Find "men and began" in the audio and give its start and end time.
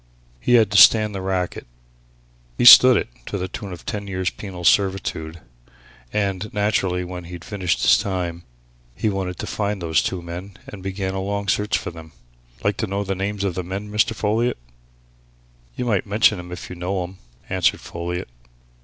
10.23-11.13